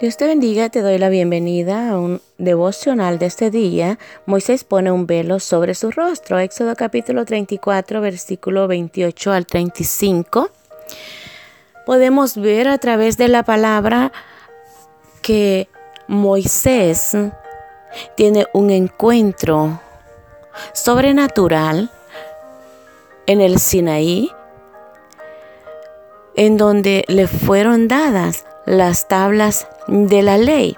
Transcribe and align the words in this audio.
Dios 0.00 0.16
te 0.16 0.26
bendiga, 0.26 0.70
te 0.70 0.80
doy 0.80 0.96
la 0.96 1.10
bienvenida 1.10 1.90
a 1.90 1.98
un 1.98 2.22
devocional 2.38 3.18
de 3.18 3.26
este 3.26 3.50
día. 3.50 3.98
Moisés 4.24 4.64
pone 4.64 4.90
un 4.90 5.06
velo 5.06 5.40
sobre 5.40 5.74
su 5.74 5.90
rostro. 5.90 6.38
Éxodo 6.38 6.74
capítulo 6.74 7.26
34, 7.26 8.00
versículo 8.00 8.66
28 8.66 9.30
al 9.30 9.44
35. 9.44 10.48
Podemos 11.84 12.38
ver 12.38 12.68
a 12.68 12.78
través 12.78 13.18
de 13.18 13.28
la 13.28 13.42
palabra 13.42 14.10
que 15.20 15.68
Moisés 16.08 17.14
tiene 18.16 18.46
un 18.54 18.70
encuentro 18.70 19.82
sobrenatural 20.72 21.90
en 23.26 23.42
el 23.42 23.58
Sinaí, 23.58 24.30
en 26.36 26.56
donde 26.56 27.04
le 27.06 27.26
fueron 27.26 27.86
dadas 27.86 28.46
las 28.64 29.08
tablas 29.08 29.66
de 29.90 30.22
la 30.22 30.38
ley. 30.38 30.76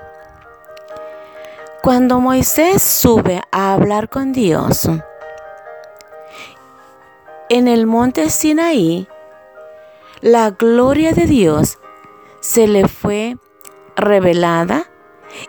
Cuando 1.83 2.19
Moisés 2.19 2.83
sube 2.83 3.43
a 3.51 3.75
hablar 3.75 4.09
con 4.09 4.33
Dios 4.33 4.89
en 7.51 7.69
el 7.69 7.87
monte 7.87 8.31
Sinaí, 8.31 9.07
la 10.23 10.51
gloria 10.51 11.13
de 11.13 11.27
Dios 11.27 11.79
se 12.41 12.67
le 12.67 12.89
fue 12.89 13.37
revelada 13.97 14.87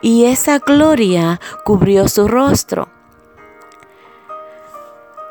y 0.02 0.26
esa 0.26 0.60
gloria 0.60 1.40
cubrió 1.64 2.10
su 2.10 2.28
rostro. 2.28 2.90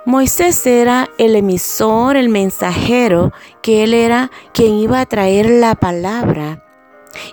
Moisés 0.07 0.67
era 0.67 1.11
el 1.19 1.37
emisor, 1.37 2.17
el 2.17 2.31
mensajero, 2.31 3.33
que 3.61 3.85
él 3.85 3.93
era 3.93 4.31
quien 4.55 4.79
iba 4.79 5.01
a 5.01 5.07
traer 5.07 5.51
la 5.51 5.75
palabra 5.75 6.65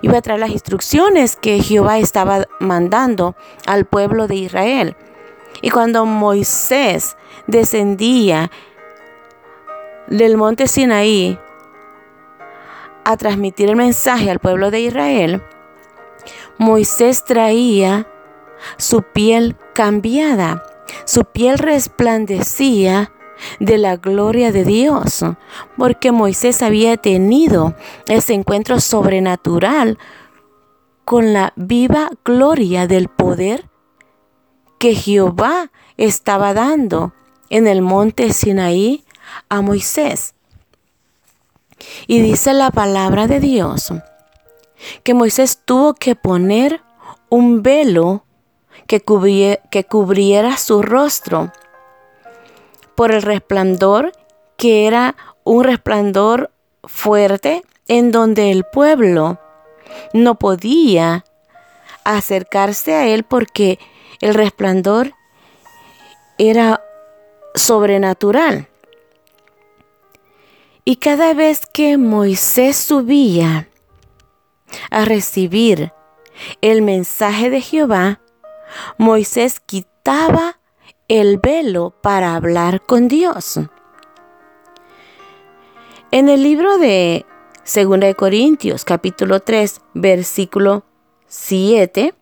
Iba 0.02 0.18
a 0.18 0.22
traer 0.22 0.40
las 0.40 0.50
instrucciones 0.50 1.36
que 1.36 1.60
Jehová 1.60 1.98
estaba 1.98 2.46
mandando 2.58 3.34
al 3.66 3.84
pueblo 3.84 4.26
de 4.26 4.36
Israel. 4.36 4.96
Y 5.62 5.70
cuando 5.70 6.06
Moisés 6.06 7.16
descendía 7.46 8.50
del 10.06 10.36
monte 10.36 10.66
Sinaí 10.66 11.38
a 13.04 13.16
transmitir 13.16 13.68
el 13.68 13.76
mensaje 13.76 14.30
al 14.30 14.38
pueblo 14.38 14.70
de 14.70 14.80
Israel, 14.80 15.42
Moisés 16.58 17.24
traía 17.24 18.06
su 18.76 19.02
piel 19.02 19.56
cambiada, 19.74 20.62
su 21.04 21.24
piel 21.24 21.58
resplandecía 21.58 23.12
de 23.58 23.78
la 23.78 23.96
gloria 23.96 24.52
de 24.52 24.64
Dios, 24.64 25.24
porque 25.76 26.12
Moisés 26.12 26.62
había 26.62 26.96
tenido 26.96 27.74
ese 28.08 28.34
encuentro 28.34 28.80
sobrenatural 28.80 29.98
con 31.04 31.32
la 31.32 31.52
viva 31.56 32.10
gloria 32.24 32.86
del 32.86 33.08
poder 33.08 33.68
que 34.78 34.94
Jehová 34.94 35.70
estaba 35.96 36.54
dando 36.54 37.12
en 37.50 37.66
el 37.66 37.82
monte 37.82 38.32
Sinaí 38.32 39.04
a 39.48 39.60
Moisés. 39.60 40.34
Y 42.06 42.20
dice 42.20 42.52
la 42.54 42.70
palabra 42.70 43.26
de 43.26 43.40
Dios 43.40 43.92
que 45.02 45.14
Moisés 45.14 45.60
tuvo 45.64 45.94
que 45.94 46.14
poner 46.14 46.80
un 47.28 47.62
velo 47.62 48.24
que, 48.86 49.02
que 49.70 49.84
cubriera 49.84 50.56
su 50.56 50.82
rostro 50.82 51.52
por 53.00 53.12
el 53.12 53.22
resplandor, 53.22 54.12
que 54.58 54.86
era 54.86 55.16
un 55.42 55.64
resplandor 55.64 56.50
fuerte 56.84 57.62
en 57.88 58.12
donde 58.12 58.50
el 58.50 58.64
pueblo 58.64 59.40
no 60.12 60.34
podía 60.34 61.24
acercarse 62.04 62.92
a 62.92 63.06
él 63.06 63.24
porque 63.24 63.78
el 64.20 64.34
resplandor 64.34 65.14
era 66.36 66.84
sobrenatural. 67.54 68.68
Y 70.84 70.96
cada 70.96 71.32
vez 71.32 71.64
que 71.64 71.96
Moisés 71.96 72.76
subía 72.76 73.66
a 74.90 75.06
recibir 75.06 75.94
el 76.60 76.82
mensaje 76.82 77.48
de 77.48 77.62
Jehová, 77.62 78.20
Moisés 78.98 79.58
quitaba 79.58 80.59
el 81.10 81.38
velo 81.38 81.92
para 82.02 82.36
hablar 82.36 82.82
con 82.82 83.08
Dios. 83.08 83.58
En 86.12 86.28
el 86.28 86.44
libro 86.44 86.78
de 86.78 87.26
2 87.64 87.98
de 87.98 88.14
Corintios 88.14 88.84
capítulo 88.84 89.40
3 89.40 89.80
versículo 89.94 90.84
7 91.26 92.14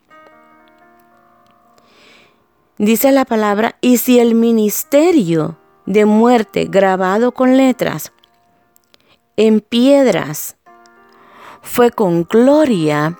dice 2.78 3.12
la 3.12 3.26
palabra, 3.26 3.76
y 3.82 3.98
si 3.98 4.20
el 4.20 4.34
ministerio 4.34 5.58
de 5.84 6.06
muerte 6.06 6.64
grabado 6.64 7.32
con 7.32 7.58
letras 7.58 8.12
en 9.36 9.60
piedras 9.60 10.56
fue 11.60 11.90
con 11.90 12.22
gloria, 12.22 13.18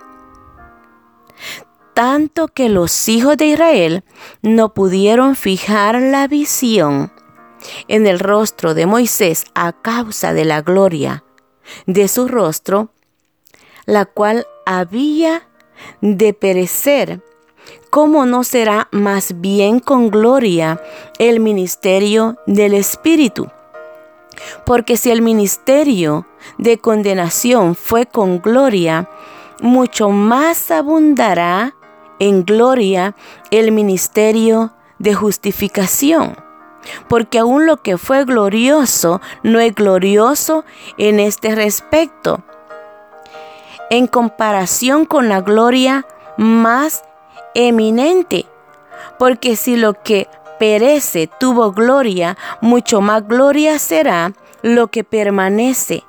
tanto 1.99 2.47
que 2.47 2.69
los 2.69 3.09
hijos 3.09 3.37
de 3.37 3.47
Israel 3.47 4.05
no 4.41 4.73
pudieron 4.73 5.35
fijar 5.35 6.01
la 6.01 6.29
visión 6.29 7.11
en 7.89 8.07
el 8.07 8.21
rostro 8.21 8.75
de 8.75 8.87
Moisés 8.87 9.47
a 9.57 9.73
causa 9.73 10.33
de 10.33 10.45
la 10.45 10.63
gloria 10.63 11.25
de 11.87 12.07
su 12.07 12.29
rostro, 12.29 12.91
la 13.85 14.05
cual 14.05 14.47
había 14.65 15.49
de 16.01 16.35
perecer. 16.35 17.21
¿Cómo 17.91 18.27
no 18.27 18.45
será 18.45 18.87
más 18.93 19.41
bien 19.41 19.81
con 19.81 20.13
gloria 20.13 20.81
el 21.19 21.41
ministerio 21.41 22.37
del 22.47 22.75
Espíritu? 22.75 23.49
Porque 24.65 24.97
si 24.97 25.11
el 25.11 25.21
ministerio 25.21 26.29
de 26.59 26.79
condenación 26.79 27.75
fue 27.75 28.07
con 28.07 28.41
gloria, 28.41 29.11
mucho 29.61 30.11
más 30.11 30.71
abundará 30.71 31.75
en 32.19 32.45
gloria 32.45 33.15
el 33.51 33.73
ministerio 33.73 34.73
de 34.99 35.15
justificación. 35.15 36.37
Porque 37.09 37.39
aún 37.39 37.67
lo 37.67 37.79
que 37.79 37.99
fue 37.99 38.25
glorioso 38.25 39.21
no 39.43 39.61
es 39.61 39.75
glorioso 39.75 40.65
en 40.97 41.21
este 41.21 41.55
respecto. 41.55 42.43
En 43.91 44.07
comparación 44.07 45.05
con 45.05 45.29
la 45.29 45.41
gloria 45.41 46.07
más 46.37 47.03
eminente. 47.55 48.47
Porque 49.19 49.57
si 49.57 49.77
lo 49.77 49.95
que 49.95 50.29
perece 50.59 51.29
tuvo 51.39 51.73
gloria, 51.73 52.37
mucho 52.61 53.01
más 53.01 53.27
gloria 53.27 53.79
será 53.79 54.33
lo 54.63 54.89
que 54.89 55.05
permanece. 55.05 56.05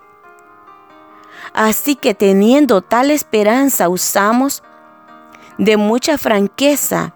Así 1.54 1.96
que 1.96 2.14
teniendo 2.14 2.82
tal 2.82 3.12
esperanza 3.12 3.90
usamos 3.90 4.64
de 5.60 5.78
mucha 5.78 6.18
franqueza, 6.18 7.14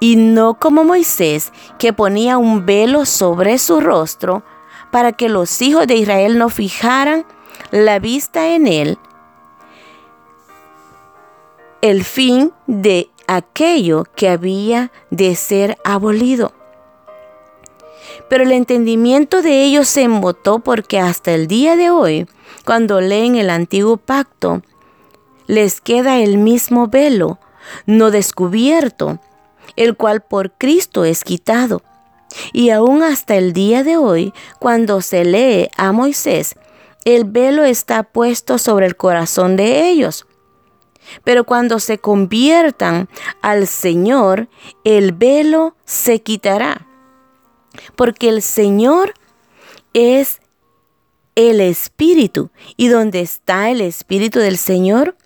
y 0.00 0.16
no 0.16 0.58
como 0.58 0.84
Moisés, 0.84 1.52
que 1.78 1.92
ponía 1.92 2.36
un 2.36 2.66
velo 2.66 3.06
sobre 3.06 3.58
su 3.58 3.80
rostro 3.80 4.42
para 4.90 5.12
que 5.12 5.28
los 5.28 5.62
hijos 5.62 5.86
de 5.86 5.94
Israel 5.94 6.38
no 6.38 6.50
fijaran 6.50 7.24
la 7.70 7.98
vista 7.98 8.48
en 8.48 8.66
él, 8.66 8.98
el 11.80 12.04
fin 12.04 12.52
de 12.66 13.10
aquello 13.28 14.04
que 14.16 14.28
había 14.28 14.90
de 15.10 15.36
ser 15.36 15.78
abolido. 15.84 16.52
Pero 18.28 18.42
el 18.42 18.52
entendimiento 18.52 19.42
de 19.42 19.62
ellos 19.62 19.88
se 19.88 20.02
embotó 20.02 20.58
porque 20.58 20.98
hasta 20.98 21.32
el 21.32 21.46
día 21.46 21.76
de 21.76 21.90
hoy, 21.90 22.26
cuando 22.64 23.00
leen 23.00 23.36
el 23.36 23.50
antiguo 23.50 23.96
pacto, 23.96 24.62
les 25.46 25.80
queda 25.80 26.18
el 26.18 26.38
mismo 26.38 26.88
velo 26.88 27.38
no 27.86 28.10
descubierto, 28.10 29.18
el 29.76 29.96
cual 29.96 30.20
por 30.20 30.52
Cristo 30.52 31.04
es 31.04 31.24
quitado. 31.24 31.82
Y 32.52 32.70
aún 32.70 33.02
hasta 33.02 33.36
el 33.36 33.52
día 33.52 33.84
de 33.84 33.96
hoy, 33.96 34.32
cuando 34.58 35.00
se 35.00 35.24
lee 35.24 35.68
a 35.76 35.92
Moisés, 35.92 36.54
el 37.04 37.24
velo 37.24 37.64
está 37.64 38.02
puesto 38.02 38.58
sobre 38.58 38.86
el 38.86 38.96
corazón 38.96 39.56
de 39.56 39.88
ellos. 39.88 40.26
Pero 41.24 41.44
cuando 41.44 41.78
se 41.80 41.98
conviertan 41.98 43.08
al 43.40 43.66
Señor, 43.66 44.48
el 44.84 45.12
velo 45.12 45.74
se 45.84 46.20
quitará. 46.20 46.86
Porque 47.96 48.28
el 48.28 48.42
Señor 48.42 49.14
es 49.94 50.40
el 51.34 51.60
Espíritu. 51.60 52.50
Y 52.76 52.88
donde 52.88 53.20
está 53.20 53.70
el 53.70 53.80
Espíritu 53.80 54.38
del 54.38 54.58
Señor, 54.58 55.16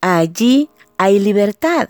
allí 0.00 0.70
hay 1.00 1.18
libertad. 1.18 1.88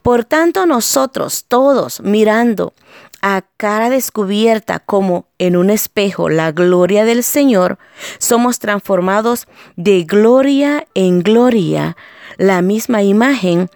Por 0.00 0.24
tanto, 0.24 0.64
nosotros 0.64 1.44
todos 1.46 2.00
mirando 2.00 2.72
a 3.20 3.42
cara 3.58 3.90
descubierta 3.90 4.78
como 4.78 5.26
en 5.38 5.56
un 5.56 5.68
espejo 5.68 6.30
la 6.30 6.52
gloria 6.52 7.04
del 7.04 7.22
Señor, 7.22 7.78
somos 8.16 8.60
transformados 8.60 9.46
de 9.76 10.04
gloria 10.04 10.86
en 10.94 11.20
gloria, 11.20 11.98
la 12.38 12.62
misma 12.62 13.02
imagen 13.02 13.68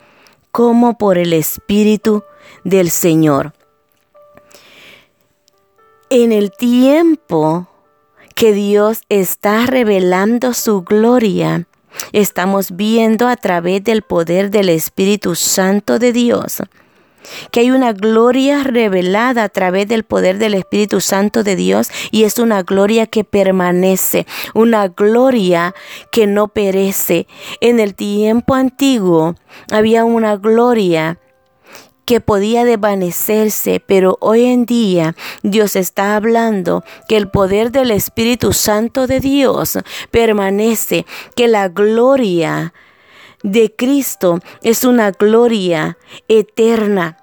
como 0.50 0.96
por 0.96 1.18
el 1.18 1.34
Espíritu 1.34 2.24
del 2.64 2.88
Señor. 2.88 3.52
En 6.08 6.32
el 6.32 6.52
tiempo 6.52 7.68
que 8.34 8.54
Dios 8.54 9.02
está 9.10 9.66
revelando 9.66 10.54
su 10.54 10.84
gloria, 10.84 11.66
estamos 12.12 12.76
viendo 12.76 13.28
a 13.28 13.36
través 13.36 13.84
del 13.84 14.02
poder 14.02 14.50
del 14.50 14.68
Espíritu 14.68 15.34
Santo 15.34 15.98
de 15.98 16.12
Dios 16.12 16.62
que 17.50 17.60
hay 17.60 17.70
una 17.70 17.92
gloria 17.92 18.64
revelada 18.64 19.44
a 19.44 19.48
través 19.48 19.88
del 19.88 20.04
poder 20.04 20.38
del 20.38 20.54
Espíritu 20.54 21.00
Santo 21.00 21.42
de 21.42 21.56
Dios 21.56 21.90
y 22.10 22.24
es 22.24 22.38
una 22.38 22.62
gloria 22.62 23.06
que 23.06 23.24
permanece, 23.24 24.26
una 24.54 24.88
gloria 24.88 25.74
que 26.10 26.26
no 26.26 26.48
perece. 26.48 27.26
En 27.60 27.80
el 27.80 27.94
tiempo 27.94 28.54
antiguo 28.54 29.34
había 29.70 30.04
una 30.04 30.36
gloria 30.36 31.18
que 32.10 32.20
podía 32.20 32.64
desvanecerse, 32.64 33.80
pero 33.86 34.18
hoy 34.20 34.46
en 34.46 34.66
día 34.66 35.14
Dios 35.44 35.76
está 35.76 36.16
hablando 36.16 36.82
que 37.06 37.16
el 37.16 37.28
poder 37.28 37.70
del 37.70 37.92
Espíritu 37.92 38.52
Santo 38.52 39.06
de 39.06 39.20
Dios 39.20 39.78
permanece, 40.10 41.06
que 41.36 41.46
la 41.46 41.68
gloria 41.68 42.74
de 43.44 43.72
Cristo 43.76 44.40
es 44.64 44.82
una 44.82 45.12
gloria 45.12 45.98
eterna 46.26 47.16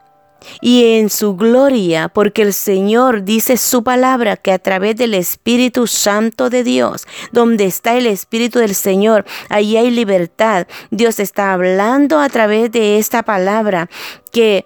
y 0.62 0.94
en 0.94 1.10
su 1.10 1.36
gloria, 1.36 2.08
porque 2.08 2.44
el 2.44 2.54
Señor 2.54 3.26
dice 3.26 3.58
su 3.58 3.84
palabra 3.84 4.38
que 4.38 4.54
a 4.54 4.60
través 4.60 4.96
del 4.96 5.16
Espíritu 5.16 5.86
Santo 5.86 6.50
de 6.50 6.64
Dios, 6.64 7.08
donde 7.34 7.66
está 7.66 7.98
el 7.98 8.08
Espíritu 8.08 8.60
del 8.60 8.74
Señor, 8.74 9.26
allí 9.50 9.76
hay 9.76 9.92
libertad. 9.92 10.66
Dios 10.92 11.20
está 11.20 11.52
hablando 11.52 12.22
a 12.22 12.30
través 12.30 12.72
de 12.72 13.00
esta 13.00 13.24
palabra 13.24 13.90
que 14.32 14.66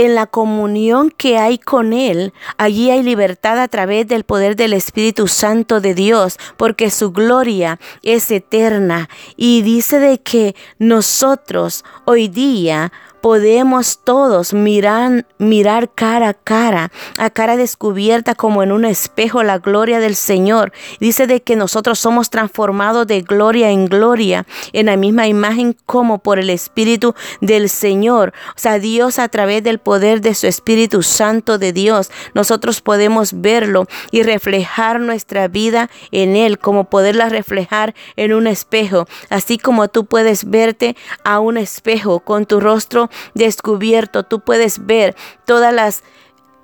en 0.00 0.14
la 0.14 0.26
comunión 0.26 1.10
que 1.10 1.36
hay 1.36 1.58
con 1.58 1.92
Él, 1.92 2.32
allí 2.56 2.90
hay 2.90 3.02
libertad 3.02 3.58
a 3.58 3.68
través 3.68 4.08
del 4.08 4.24
poder 4.24 4.56
del 4.56 4.72
Espíritu 4.72 5.28
Santo 5.28 5.82
de 5.82 5.94
Dios, 5.94 6.38
porque 6.56 6.90
su 6.90 7.12
gloria 7.12 7.78
es 8.02 8.30
eterna. 8.30 9.10
Y 9.36 9.60
dice 9.60 9.98
de 9.98 10.18
que 10.22 10.56
nosotros 10.78 11.84
hoy 12.06 12.28
día 12.28 12.92
podemos 13.20 14.00
todos 14.02 14.54
mirar, 14.54 15.26
mirar 15.38 15.90
cara 15.90 16.30
a 16.30 16.34
cara, 16.34 16.90
a 17.16 17.30
cara 17.30 17.56
descubierta 17.56 18.34
como 18.34 18.62
en 18.62 18.72
un 18.72 18.84
espejo 18.84 19.42
la 19.42 19.58
gloria 19.58 20.00
del 20.00 20.16
Señor. 20.16 20.72
Dice 21.00 21.26
de 21.26 21.42
que 21.42 21.56
nosotros 21.56 21.98
somos 21.98 22.30
transformados 22.30 23.06
de 23.06 23.22
gloria 23.22 23.70
en 23.70 23.86
gloria, 23.86 24.46
en 24.72 24.86
la 24.86 24.96
misma 24.96 25.26
imagen 25.26 25.76
como 25.86 26.18
por 26.18 26.38
el 26.38 26.50
Espíritu 26.50 27.14
del 27.40 27.68
Señor. 27.68 28.32
O 28.56 28.58
sea, 28.58 28.78
Dios 28.78 29.18
a 29.18 29.28
través 29.28 29.62
del 29.62 29.78
poder 29.78 30.20
de 30.20 30.34
su 30.34 30.46
Espíritu 30.46 31.02
Santo 31.02 31.58
de 31.58 31.72
Dios, 31.72 32.10
nosotros 32.34 32.80
podemos 32.80 33.40
verlo 33.40 33.86
y 34.10 34.22
reflejar 34.22 35.00
nuestra 35.00 35.48
vida 35.48 35.90
en 36.10 36.36
Él, 36.36 36.58
como 36.58 36.84
poderla 36.84 37.28
reflejar 37.28 37.94
en 38.16 38.32
un 38.32 38.46
espejo, 38.46 39.06
así 39.28 39.58
como 39.58 39.88
tú 39.88 40.06
puedes 40.06 40.48
verte 40.48 40.96
a 41.24 41.40
un 41.40 41.56
espejo 41.56 42.20
con 42.20 42.46
tu 42.46 42.60
rostro 42.60 43.09
descubierto, 43.34 44.22
tú 44.22 44.40
puedes 44.40 44.86
ver 44.86 45.16
todas 45.44 45.72
las 45.72 46.02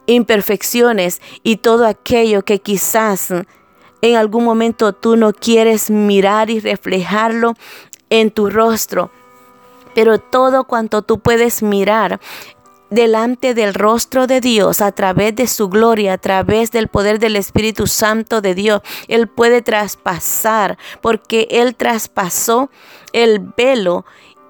imperfecciones 0.06 1.20
y 1.42 1.56
todo 1.56 1.86
aquello 1.86 2.42
que 2.42 2.60
quizás 2.60 3.32
en 4.02 4.16
algún 4.16 4.44
momento 4.44 4.92
tú 4.92 5.16
no 5.16 5.32
quieres 5.32 5.90
mirar 5.90 6.50
y 6.50 6.60
reflejarlo 6.60 7.54
en 8.10 8.30
tu 8.30 8.50
rostro. 8.50 9.10
Pero 9.94 10.18
todo 10.18 10.64
cuanto 10.64 11.02
tú 11.02 11.18
puedes 11.18 11.62
mirar 11.62 12.20
delante 12.90 13.54
del 13.54 13.74
rostro 13.74 14.26
de 14.26 14.40
Dios 14.40 14.80
a 14.80 14.92
través 14.92 15.34
de 15.34 15.46
su 15.46 15.68
gloria, 15.68 16.14
a 16.14 16.18
través 16.18 16.70
del 16.70 16.88
poder 16.88 17.18
del 17.18 17.36
Espíritu 17.36 17.86
Santo 17.86 18.40
de 18.40 18.54
Dios. 18.54 18.82
Él 19.08 19.26
puede 19.26 19.62
traspasar 19.62 20.78
porque 21.00 21.48
Él 21.50 21.74
traspasó 21.74 22.70
el 23.12 23.40
velo 23.56 24.04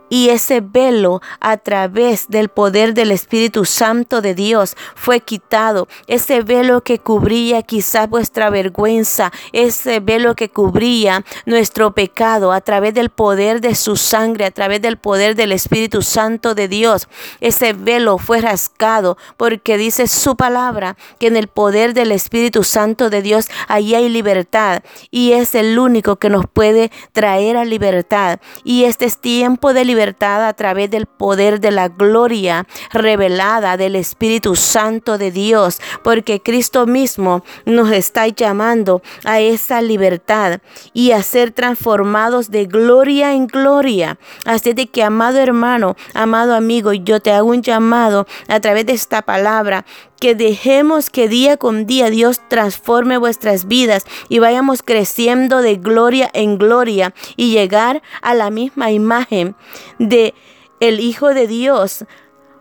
y 0.08 0.28
ese 0.28 0.60
velo 0.60 1.20
a 1.40 1.56
través 1.56 2.28
del 2.28 2.48
poder 2.48 2.94
del 2.94 3.10
Espíritu 3.10 3.64
Santo 3.64 4.20
de 4.20 4.34
Dios 4.34 4.76
fue 4.94 5.20
quitado. 5.20 5.88
Ese 6.06 6.42
velo 6.42 6.82
que 6.82 6.98
cubría 6.98 7.62
quizás 7.62 8.08
vuestra 8.08 8.50
vergüenza, 8.50 9.32
ese 9.52 10.00
velo 10.00 10.34
que 10.34 10.48
cubría 10.48 11.24
nuestro 11.44 11.92
pecado 11.92 12.52
a 12.52 12.60
través 12.60 12.94
del 12.94 13.10
poder 13.10 13.60
de 13.60 13.74
su 13.74 13.96
sangre, 13.96 14.44
a 14.46 14.50
través 14.50 14.80
del 14.80 14.96
poder 14.96 15.34
del 15.34 15.52
Espíritu 15.52 16.02
Santo 16.02 16.54
de 16.54 16.68
Dios. 16.68 17.08
Ese 17.40 17.72
velo 17.72 18.18
fue 18.18 18.40
rascado 18.40 19.16
porque 19.36 19.76
dice 19.76 20.06
su 20.06 20.36
palabra 20.36 20.96
que 21.18 21.26
en 21.26 21.36
el 21.36 21.48
poder 21.48 21.94
del 21.94 22.12
Espíritu 22.12 22.62
Santo 22.62 23.10
de 23.10 23.22
Dios 23.22 23.48
allí 23.68 23.94
hay 23.94 24.08
libertad 24.08 24.82
y 25.10 25.32
es 25.32 25.54
el 25.54 25.78
único 25.78 26.16
que 26.16 26.28
nos 26.28 26.46
puede 26.46 26.90
traer 27.12 27.56
a 27.56 27.64
libertad. 27.64 28.38
Y 28.62 28.84
este 28.84 29.04
es 29.04 29.18
tiempo 29.18 29.72
de 29.72 29.84
libertad 29.84 29.95
libertad 29.96 30.46
a 30.46 30.52
través 30.52 30.90
del 30.90 31.06
poder 31.06 31.58
de 31.58 31.70
la 31.70 31.88
gloria 31.88 32.66
revelada 32.92 33.78
del 33.78 33.96
Espíritu 33.96 34.54
Santo 34.54 35.16
de 35.16 35.30
Dios, 35.30 35.80
porque 36.04 36.42
Cristo 36.42 36.86
mismo 36.86 37.42
nos 37.64 37.90
está 37.90 38.28
llamando 38.28 39.00
a 39.24 39.40
esa 39.40 39.80
libertad 39.80 40.60
y 40.92 41.12
a 41.12 41.22
ser 41.22 41.50
transformados 41.52 42.50
de 42.50 42.66
gloria 42.66 43.32
en 43.32 43.46
gloria. 43.46 44.18
Así 44.44 44.74
de 44.74 44.86
que, 44.86 45.02
amado 45.02 45.38
hermano, 45.38 45.96
amado 46.12 46.54
amigo, 46.54 46.92
yo 46.92 47.20
te 47.20 47.32
hago 47.32 47.48
un 47.48 47.62
llamado 47.62 48.26
a 48.48 48.60
través 48.60 48.84
de 48.84 48.92
esta 48.92 49.22
palabra 49.22 49.86
que 50.20 50.34
dejemos 50.34 51.10
que 51.10 51.28
día 51.28 51.56
con 51.56 51.86
día 51.86 52.10
Dios 52.10 52.40
transforme 52.48 53.18
vuestras 53.18 53.66
vidas 53.66 54.04
y 54.28 54.38
vayamos 54.38 54.82
creciendo 54.82 55.62
de 55.62 55.76
gloria 55.76 56.30
en 56.32 56.58
gloria 56.58 57.14
y 57.36 57.50
llegar 57.50 58.02
a 58.22 58.34
la 58.34 58.50
misma 58.50 58.90
imagen 58.90 59.54
de 59.98 60.34
el 60.80 61.00
Hijo 61.00 61.32
de 61.32 61.46
Dios, 61.46 62.04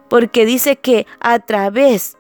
porque 0.10 0.46
dice 0.46 0.78
que 0.78 1.06
a 1.20 1.40
través 1.40 2.18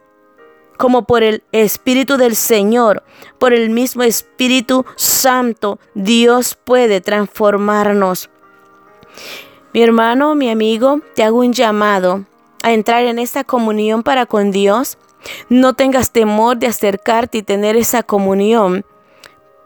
como 0.77 1.05
por 1.05 1.23
el 1.23 1.43
Espíritu 1.51 2.17
del 2.17 2.35
Señor, 2.35 3.03
por 3.39 3.53
el 3.53 3.69
mismo 3.69 4.03
Espíritu 4.03 4.85
Santo, 4.97 5.79
Dios 5.93 6.57
puede 6.61 6.99
transformarnos. 6.99 8.29
Mi 9.73 9.81
hermano, 9.81 10.35
mi 10.35 10.49
amigo, 10.49 10.99
te 11.15 11.23
hago 11.23 11.39
un 11.39 11.53
llamado 11.53 12.25
a 12.63 12.73
entrar 12.73 13.05
en 13.05 13.19
esta 13.19 13.43
comunión 13.43 14.03
para 14.03 14.25
con 14.25 14.51
Dios 14.51 14.97
no 15.49 15.73
tengas 15.73 16.11
temor 16.11 16.57
de 16.57 16.67
acercarte 16.67 17.39
y 17.39 17.43
tener 17.43 17.75
esa 17.75 18.03
comunión. 18.03 18.85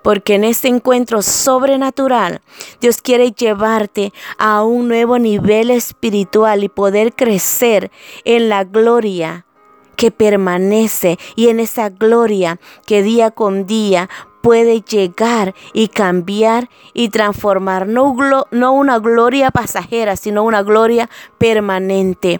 Porque 0.01 0.36
en 0.36 0.46
este 0.46 0.70
encuentro 0.70 1.22
sobrenatural 1.22 2.42
Dios 2.80 3.01
quiere 3.01 3.32
llevarte 3.32 4.13
a 4.38 4.63
un 4.63 4.88
nuevo 4.88 5.20
nivel 5.20 5.72
espiritual 5.72 6.63
y 6.63 6.70
poder 6.70 7.13
crecer 7.13 7.92
en 8.24 8.48
la 8.48 8.63
gloria 8.63 9.46
que 9.98 10.12
permanece 10.12 11.20
y 11.36 11.50
en 11.50 11.60
esa 11.60 11.89
gloria 11.89 12.62
que 12.86 13.04
día 13.04 13.32
con 13.32 13.66
día 13.66 14.10
puede 14.42 14.80
llegar 14.82 15.54
y 15.74 15.89
cambiar 15.89 16.70
y 16.94 17.10
transformar. 17.10 17.86
No, 17.86 18.16
una 18.72 19.00
gloria 19.00 19.51
pasajera, 19.51 20.16
sino 20.16 20.44
una 20.44 20.63
gloria 20.63 21.10
permanente. 21.38 22.39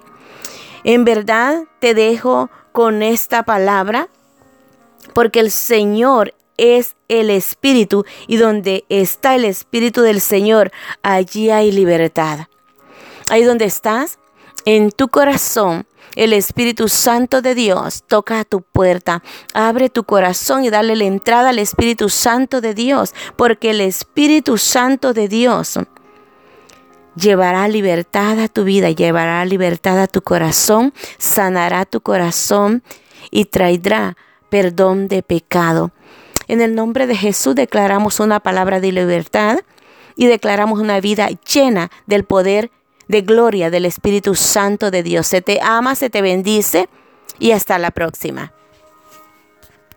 En 0.83 1.03
verdad 1.03 1.65
te 1.79 1.93
dejo 1.93 2.49
con 2.71 3.01
esta 3.01 3.43
palabra, 3.43 4.09
porque 5.13 5.39
el 5.39 5.51
Señor 5.51 6.33
es 6.57 6.95
el 7.07 7.29
Espíritu 7.29 8.05
y 8.27 8.38
donde 8.38 8.85
está 8.89 9.35
el 9.35 9.45
Espíritu 9.45 10.01
del 10.01 10.21
Señor, 10.21 10.71
allí 11.01 11.49
hay 11.49 11.71
libertad. 11.71 12.47
Ahí 13.29 13.43
donde 13.43 13.65
estás, 13.65 14.19
en 14.65 14.91
tu 14.91 15.07
corazón, 15.07 15.88
el 16.15 16.33
Espíritu 16.33 16.89
Santo 16.89 17.41
de 17.41 17.55
Dios 17.55 18.03
toca 18.07 18.39
a 18.39 18.45
tu 18.45 18.61
puerta. 18.61 19.23
Abre 19.53 19.89
tu 19.89 20.03
corazón 20.03 20.65
y 20.65 20.69
dale 20.69 20.95
la 20.95 21.05
entrada 21.05 21.49
al 21.49 21.59
Espíritu 21.59 22.09
Santo 22.09 22.61
de 22.61 22.73
Dios, 22.73 23.13
porque 23.38 23.69
el 23.69 23.81
Espíritu 23.81 24.57
Santo 24.57 25.13
de 25.13 25.27
Dios 25.27 25.79
llevará 27.19 27.67
libertad 27.67 28.39
a 28.39 28.47
tu 28.47 28.63
vida, 28.63 28.89
llevará 28.91 29.43
libertad 29.45 29.99
a 29.99 30.07
tu 30.07 30.21
corazón, 30.21 30.93
sanará 31.17 31.85
tu 31.85 32.01
corazón 32.01 32.83
y 33.31 33.45
traerá 33.45 34.17
perdón 34.49 35.07
de 35.07 35.23
pecado. 35.23 35.91
En 36.47 36.61
el 36.61 36.73
nombre 36.73 37.05
de 37.05 37.15
Jesús 37.15 37.55
declaramos 37.55 38.19
una 38.19 38.39
palabra 38.39 38.79
de 38.79 38.91
libertad 38.91 39.59
y 40.15 40.25
declaramos 40.25 40.79
una 40.79 40.99
vida 40.99 41.29
llena 41.51 41.91
del 42.07 42.23
poder 42.23 42.71
de 43.07 43.21
gloria 43.21 43.69
del 43.69 43.85
Espíritu 43.85 44.35
Santo 44.35 44.91
de 44.91 45.03
Dios. 45.03 45.27
Se 45.27 45.41
te 45.41 45.59
ama, 45.61 45.95
se 45.95 46.09
te 46.09 46.21
bendice 46.21 46.89
y 47.39 47.51
hasta 47.51 47.77
la 47.77 47.91
próxima. 47.91 48.53